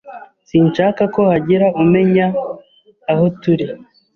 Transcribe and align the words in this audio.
Sinshaka 0.49 1.03
ko 1.13 1.21
hagira 1.31 1.67
umenya 1.81 2.25
aho 3.11 3.25
turi. 3.41 3.65